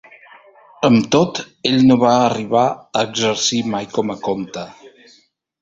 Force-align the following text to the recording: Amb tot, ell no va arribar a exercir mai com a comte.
Amb 0.87 1.03
tot, 1.15 1.41
ell 1.73 1.77
no 1.91 1.97
va 2.05 2.15
arribar 2.23 2.63
a 2.71 3.05
exercir 3.11 3.63
mai 3.75 3.89
com 3.99 4.15
a 4.17 4.21
comte. 4.31 4.69